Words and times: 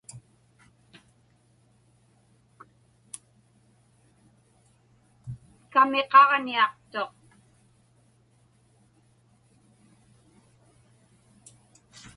Kamiqaġniaqtuq. 5.71 7.13